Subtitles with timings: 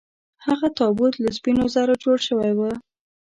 [0.45, 2.59] هغه تابوت له سپینو زرو جوړ شوی و.